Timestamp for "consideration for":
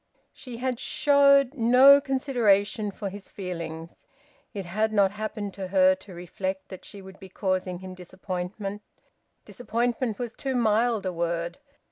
2.01-3.09